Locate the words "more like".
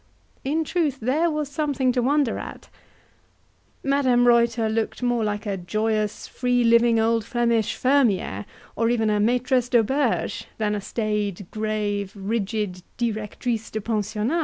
5.03-5.45